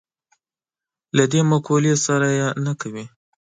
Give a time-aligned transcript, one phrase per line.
[1.17, 3.05] له دې مقولې سره یې نه کوي.